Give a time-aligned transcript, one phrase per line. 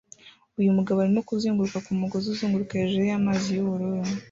[0.59, 4.11] Uyu mugabo arimo kuzunguruka ku mugozi uzunguruka hejuru y'amazi y'ubururu